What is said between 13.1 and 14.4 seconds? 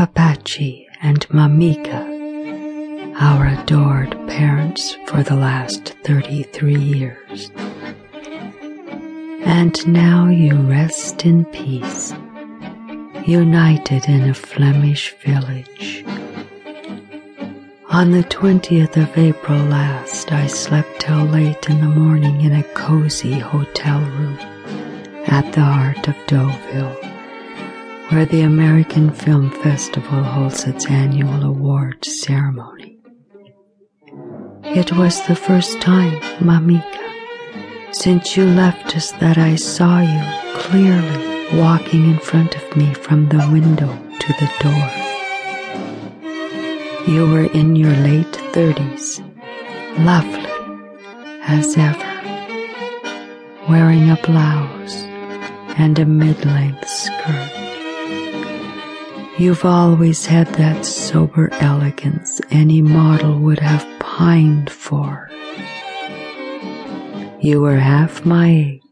united in a